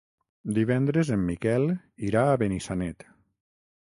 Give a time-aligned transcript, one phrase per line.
[0.53, 1.67] Divendres en Miquel
[2.07, 3.07] irà a Benissanet.